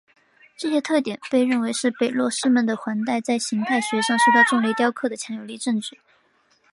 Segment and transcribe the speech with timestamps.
[0.57, 5.99] 这些特点被认为是北落师门的环带在形态学上受到重力雕刻的强有力证据。